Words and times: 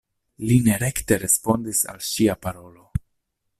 Li 0.51 0.55
ne 0.67 0.77
rekte 0.83 1.19
respondis 1.25 1.83
al 1.93 2.03
ŝia 2.09 2.39
parolo. 2.47 2.89